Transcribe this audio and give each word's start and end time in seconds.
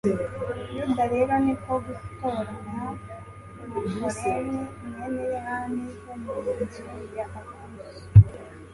yuda 0.77 1.03
rero 1.13 1.33
ni 1.45 1.55
ko 1.63 1.73
gutoranya 1.85 2.85
ewupolemi, 3.63 4.59
mwene 4.87 5.21
yohani 5.33 5.83
wo 6.03 6.13
mu 6.23 6.33
nzu 6.61 6.85
ya 7.15 7.25
akosi 7.39 8.01